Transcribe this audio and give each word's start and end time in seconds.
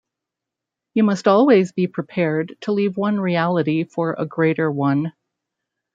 You 0.95 1.03
must 1.03 1.27
always 1.27 1.73
be 1.73 1.85
prepared 1.85 2.55
to 2.61 2.71
leave 2.71 2.97
one 2.97 3.19
reality 3.19 3.83
for 3.83 4.15
a 4.17 4.25
greater 4.25 4.71
one. 4.71 5.13